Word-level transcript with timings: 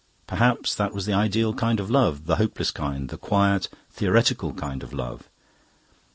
Perhaps 0.25 0.73
that 0.73 0.95
was 0.95 1.05
the 1.05 1.13
ideal 1.13 1.53
kind 1.53 1.79
of 1.79 1.91
love, 1.91 2.25
the 2.25 2.37
hopeless 2.37 2.71
kind 2.71 3.09
the 3.09 3.19
quiet, 3.19 3.69
theoretical 3.91 4.51
kind 4.51 4.81
of 4.81 4.93
love. 4.93 5.29